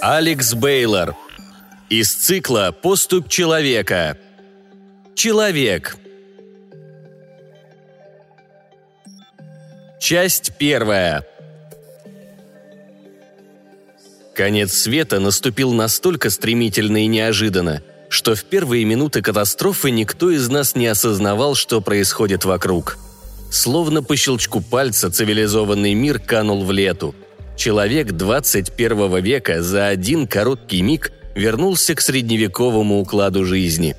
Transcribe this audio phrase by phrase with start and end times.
[0.00, 1.16] Алекс Бейлор.
[1.90, 4.16] Из цикла «Поступь человека».
[5.16, 5.96] Человек.
[10.00, 11.26] Часть первая.
[14.36, 20.76] Конец света наступил настолько стремительно и неожиданно, что в первые минуты катастрофы никто из нас
[20.76, 22.98] не осознавал, что происходит вокруг.
[23.50, 27.16] Словно по щелчку пальца цивилизованный мир канул в лету.
[27.58, 33.96] Человек 21 века за один короткий миг вернулся к средневековому укладу жизни.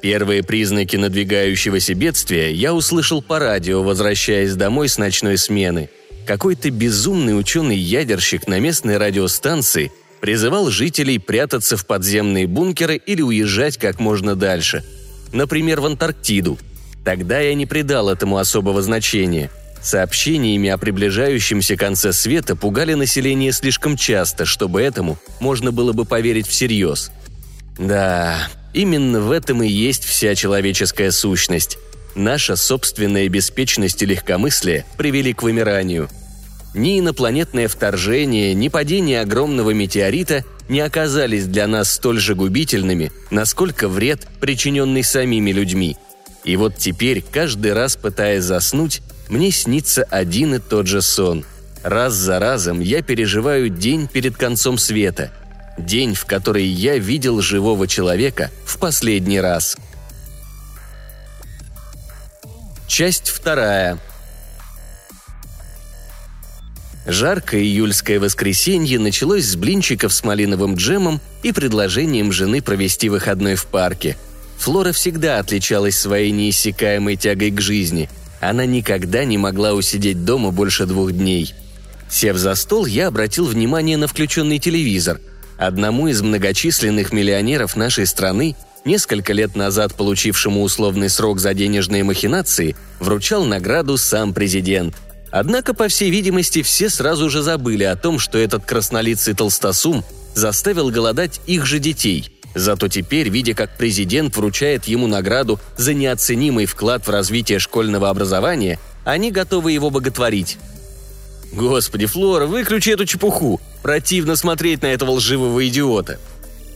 [0.00, 5.90] Первые признаки надвигающегося бедствия я услышал по радио, возвращаясь домой с ночной смены.
[6.26, 9.92] Какой-то безумный ученый-ядерщик на местной радиостанции
[10.22, 14.82] призывал жителей прятаться в подземные бункеры или уезжать как можно дальше.
[15.34, 16.56] Например, в Антарктиду.
[17.04, 19.50] Тогда я не придал этому особого значения–
[19.86, 26.48] Сообщениями о приближающемся конце света пугали население слишком часто, чтобы этому можно было бы поверить
[26.48, 27.12] всерьез.
[27.78, 31.78] Да, именно в этом и есть вся человеческая сущность.
[32.16, 36.08] Наша собственная беспечность и легкомыслие привели к вымиранию.
[36.74, 43.88] Ни инопланетное вторжение, ни падение огромного метеорита не оказались для нас столь же губительными, насколько
[43.88, 45.96] вред, причиненный самими людьми.
[46.42, 51.44] И вот теперь, каждый раз пытаясь заснуть, мне снится один и тот же сон.
[51.82, 55.30] Раз за разом я переживаю день перед концом света.
[55.78, 59.76] День, в который я видел живого человека в последний раз.
[62.88, 63.98] Часть вторая.
[67.06, 73.66] Жаркое июльское воскресенье началось с блинчиков с малиновым джемом и предложением жены провести выходной в
[73.66, 74.16] парке.
[74.58, 78.08] Флора всегда отличалась своей неиссякаемой тягой к жизни–
[78.50, 81.54] она никогда не могла усидеть дома больше двух дней.
[82.08, 85.20] Сев за стол, я обратил внимание на включенный телевизор.
[85.58, 88.54] Одному из многочисленных миллионеров нашей страны,
[88.84, 94.94] несколько лет назад получившему условный срок за денежные махинации, вручал награду сам президент.
[95.32, 100.04] Однако, по всей видимости, все сразу же забыли о том, что этот краснолицый толстосум
[100.34, 106.64] заставил голодать их же детей– Зато теперь, видя, как президент вручает ему награду за неоценимый
[106.64, 110.56] вклад в развитие школьного образования, они готовы его боготворить.
[111.52, 113.60] «Господи, Флора, выключи эту чепуху!
[113.82, 116.18] Противно смотреть на этого лживого идиота!»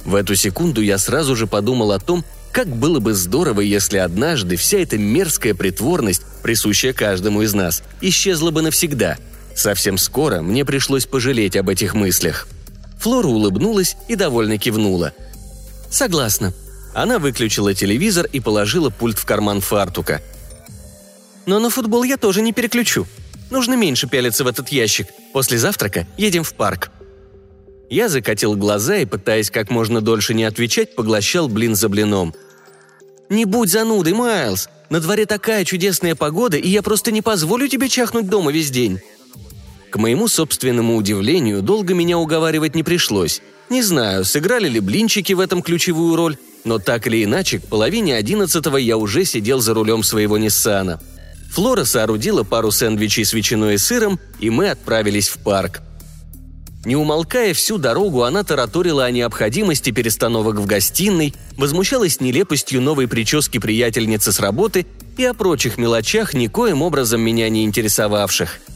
[0.04, 4.56] В эту секунду я сразу же подумал о том, как было бы здорово, если однажды
[4.56, 9.16] вся эта мерзкая притворность, присущая каждому из нас, исчезла бы навсегда.
[9.56, 12.48] Совсем скоро мне пришлось пожалеть об этих мыслях.
[12.98, 15.14] Флора улыбнулась и довольно кивнула–
[15.90, 16.54] «Согласна».
[16.94, 20.22] Она выключила телевизор и положила пульт в карман фартука.
[21.46, 23.06] «Но на футбол я тоже не переключу.
[23.50, 25.08] Нужно меньше пялиться в этот ящик.
[25.32, 26.90] После завтрака едем в парк».
[27.88, 32.34] Я закатил глаза и, пытаясь как можно дольше не отвечать, поглощал блин за блином.
[33.28, 34.68] «Не будь занудой, Майлз!
[34.90, 39.00] На дворе такая чудесная погода, и я просто не позволю тебе чахнуть дома весь день».
[39.90, 43.42] К моему собственному удивлению, долго меня уговаривать не пришлось.
[43.70, 48.14] Не знаю, сыграли ли блинчики в этом ключевую роль, но так или иначе, к половине
[48.14, 51.00] одиннадцатого я уже сидел за рулем своего Ниссана.
[51.50, 55.80] Флора соорудила пару сэндвичей с ветчиной и сыром, и мы отправились в парк.
[56.84, 63.58] Не умолкая всю дорогу, она тараторила о необходимости перестановок в гостиной, возмущалась нелепостью новой прически
[63.58, 64.86] приятельницы с работы
[65.18, 68.60] и о прочих мелочах, никоим образом меня не интересовавших–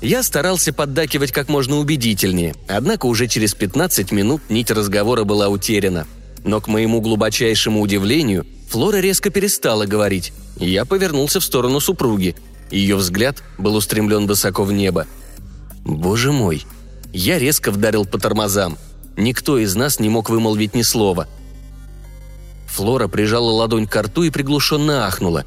[0.00, 6.06] я старался поддакивать как можно убедительнее, однако уже через 15 минут нить разговора была утеряна.
[6.42, 12.34] Но к моему глубочайшему удивлению, Флора резко перестала говорить, я повернулся в сторону супруги.
[12.70, 15.06] Ее взгляд был устремлен высоко в небо.
[15.84, 16.64] «Боже мой!»
[17.12, 18.78] Я резко вдарил по тормозам.
[19.16, 21.26] Никто из нас не мог вымолвить ни слова.
[22.68, 25.44] Флора прижала ладонь к рту и приглушенно ахнула.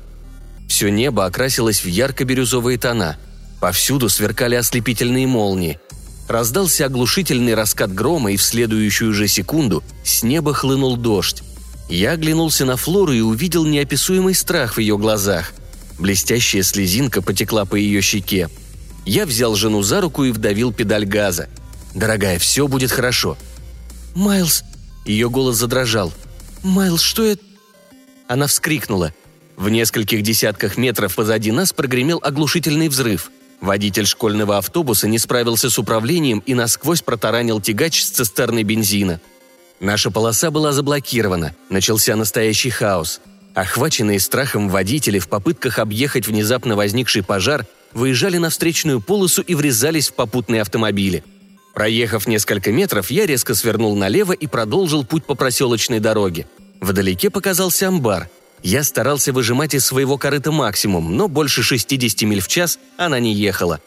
[0.67, 3.17] Все небо окрасилось в ярко-бирюзовые тона–
[3.63, 5.79] Повсюду сверкали ослепительные молнии.
[6.27, 11.43] Раздался оглушительный раскат грома, и в следующую же секунду с неба хлынул дождь.
[11.87, 15.53] Я оглянулся на Флору и увидел неописуемый страх в ее глазах.
[15.97, 18.49] Блестящая слезинка потекла по ее щеке.
[19.05, 21.47] Я взял жену за руку и вдавил педаль газа.
[21.95, 23.37] «Дорогая, все будет хорошо».
[24.13, 24.65] «Майлз...»
[25.05, 26.11] Ее голос задрожал.
[26.63, 27.41] «Майлз, что это...»
[28.27, 29.13] Она вскрикнула.
[29.55, 33.31] В нескольких десятках метров позади нас прогремел оглушительный взрыв–
[33.63, 39.21] Водитель школьного автобуса не справился с управлением и насквозь протаранил тягач с цистерной бензина.
[39.79, 43.21] Наша полоса была заблокирована, начался настоящий хаос.
[43.55, 50.09] Охваченные страхом водители в попытках объехать внезапно возникший пожар выезжали на встречную полосу и врезались
[50.09, 51.23] в попутные автомобили.
[51.73, 56.47] Проехав несколько метров, я резко свернул налево и продолжил путь по проселочной дороге.
[56.81, 58.27] Вдалеке показался амбар.
[58.63, 63.33] Я старался выжимать из своего корыта максимум, но больше 60 миль в час она не
[63.33, 63.81] ехала.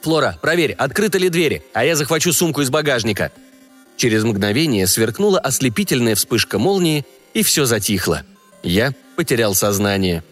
[0.00, 3.30] «Флора, проверь, открыты ли двери, а я захвачу сумку из багажника».
[3.96, 8.22] Через мгновение сверкнула ослепительная вспышка молнии, и все затихло.
[8.62, 10.22] Я потерял сознание.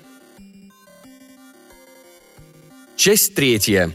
[2.96, 3.90] Часть третья.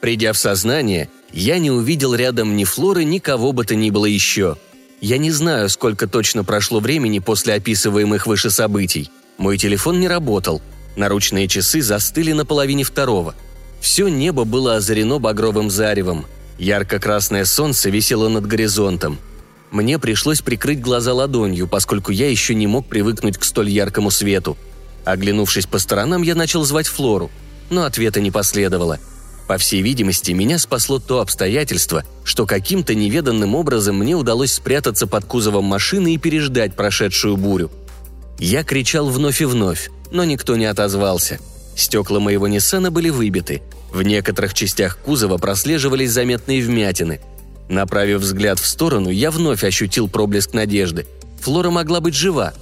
[0.00, 4.06] Придя в сознание, я не увидел рядом ни Флоры, ни кого бы то ни было
[4.06, 4.58] еще.
[5.00, 9.10] Я не знаю, сколько точно прошло времени после описываемых выше событий.
[9.36, 10.60] Мой телефон не работал.
[10.96, 13.34] Наручные часы застыли на половине второго.
[13.80, 16.26] Все небо было озарено багровым заревом.
[16.58, 19.18] Ярко-красное солнце висело над горизонтом.
[19.70, 24.56] Мне пришлось прикрыть глаза ладонью, поскольку я еще не мог привыкнуть к столь яркому свету.
[25.04, 27.30] Оглянувшись по сторонам, я начал звать Флору,
[27.70, 28.98] но ответа не последовало–
[29.48, 35.24] по всей видимости, меня спасло то обстоятельство, что каким-то неведанным образом мне удалось спрятаться под
[35.24, 37.70] кузовом машины и переждать прошедшую бурю.
[38.38, 41.38] Я кричал вновь и вновь, но никто не отозвался.
[41.74, 43.62] Стекла моего Ниссана были выбиты.
[43.90, 47.20] В некоторых частях кузова прослеживались заметные вмятины.
[47.70, 51.06] Направив взгляд в сторону, я вновь ощутил проблеск надежды.
[51.40, 52.52] Флора могла быть жива.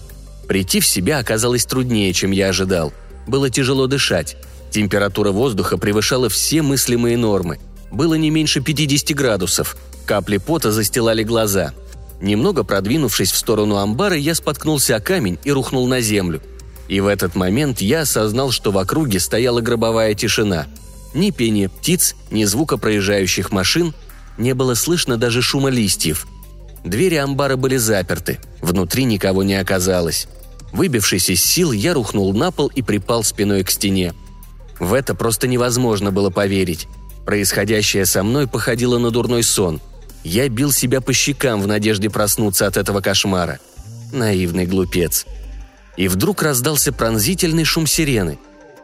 [0.47, 2.93] Прийти в себя оказалось труднее, чем я ожидал.
[3.27, 4.37] Было тяжело дышать.
[4.71, 7.59] Температура воздуха превышала все мыслимые нормы.
[7.91, 9.77] Было не меньше 50 градусов.
[10.07, 11.73] Капли пота застилали глаза.
[12.21, 16.41] Немного продвинувшись в сторону амбара, я споткнулся о камень и рухнул на землю.
[16.89, 20.67] И в этот момент я осознал, что в округе стояла гробовая тишина.
[21.15, 23.95] Ни пения птиц, ни звука проезжающих машин,
[24.39, 26.27] не было слышно даже шума листьев.
[26.85, 30.29] Двери амбара были заперты, внутри никого не оказалось.
[30.73, 34.15] Выбившись из сил, я рухнул на пол и припал спиной к стене–
[34.79, 36.89] в это просто невозможно было поверить.
[37.25, 39.81] Происходящее со мной походило на дурной сон.
[40.23, 43.59] Я бил себя по щекам в надежде проснуться от этого кошмара.
[44.13, 45.27] Наивный глупец.
[45.97, 48.39] И вдруг раздался пронзительный шум сирены.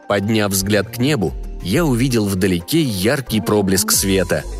[0.07, 4.43] Подняв взгляд к небу, я увидел вдалеке яркий проблеск света–